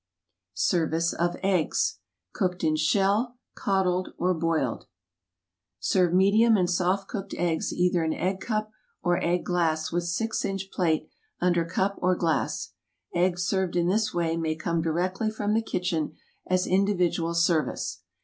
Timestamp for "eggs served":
13.13-13.75